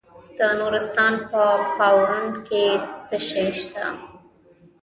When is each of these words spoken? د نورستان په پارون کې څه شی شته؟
د 0.37 0.39
نورستان 0.59 1.13
په 1.29 1.43
پارون 1.77 2.25
کې 2.47 2.65
څه 3.05 3.17
شی 3.27 3.47
شته؟ 3.61 3.85